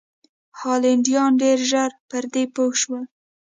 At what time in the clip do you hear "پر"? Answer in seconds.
2.09-2.23